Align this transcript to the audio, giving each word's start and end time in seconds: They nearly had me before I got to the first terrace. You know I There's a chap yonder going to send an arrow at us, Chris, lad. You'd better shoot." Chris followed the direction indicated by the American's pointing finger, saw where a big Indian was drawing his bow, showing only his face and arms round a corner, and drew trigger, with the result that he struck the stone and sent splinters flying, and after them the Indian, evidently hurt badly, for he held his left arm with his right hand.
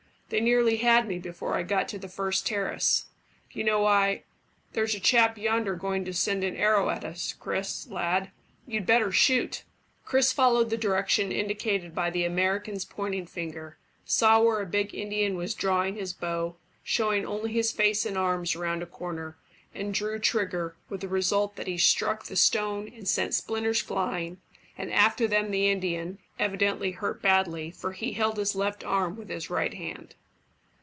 They 0.31 0.39
nearly 0.39 0.77
had 0.77 1.09
me 1.09 1.19
before 1.19 1.55
I 1.55 1.63
got 1.63 1.89
to 1.89 1.99
the 1.99 2.07
first 2.07 2.47
terrace. 2.47 3.07
You 3.51 3.65
know 3.65 3.85
I 3.85 4.23
There's 4.71 4.95
a 4.95 4.99
chap 5.01 5.37
yonder 5.37 5.75
going 5.75 6.05
to 6.05 6.13
send 6.13 6.45
an 6.45 6.55
arrow 6.55 6.89
at 6.89 7.03
us, 7.03 7.33
Chris, 7.37 7.85
lad. 7.89 8.31
You'd 8.65 8.85
better 8.85 9.11
shoot." 9.11 9.65
Chris 10.05 10.31
followed 10.31 10.69
the 10.69 10.77
direction 10.77 11.33
indicated 11.33 11.93
by 11.93 12.09
the 12.11 12.23
American's 12.23 12.85
pointing 12.85 13.25
finger, 13.25 13.77
saw 14.05 14.39
where 14.39 14.61
a 14.61 14.65
big 14.65 14.95
Indian 14.95 15.35
was 15.35 15.53
drawing 15.53 15.95
his 15.97 16.13
bow, 16.13 16.55
showing 16.81 17.25
only 17.25 17.51
his 17.51 17.73
face 17.73 18.05
and 18.05 18.17
arms 18.17 18.55
round 18.55 18.81
a 18.81 18.85
corner, 18.85 19.35
and 19.75 19.93
drew 19.93 20.17
trigger, 20.17 20.77
with 20.87 21.01
the 21.01 21.09
result 21.09 21.57
that 21.57 21.67
he 21.67 21.77
struck 21.77 22.23
the 22.23 22.37
stone 22.37 22.87
and 22.95 23.05
sent 23.05 23.33
splinters 23.33 23.81
flying, 23.81 24.39
and 24.77 24.93
after 24.93 25.27
them 25.27 25.51
the 25.51 25.69
Indian, 25.69 26.19
evidently 26.39 26.91
hurt 26.91 27.21
badly, 27.21 27.69
for 27.69 27.91
he 27.91 28.13
held 28.13 28.37
his 28.37 28.55
left 28.55 28.81
arm 28.85 29.17
with 29.17 29.27
his 29.27 29.49
right 29.49 29.73
hand. 29.73 30.15